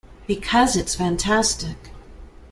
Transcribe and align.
Because 0.25 0.75
it's 0.75 0.95
fantastic. 0.95 1.77